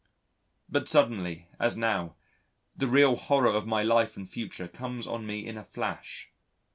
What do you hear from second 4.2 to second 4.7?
future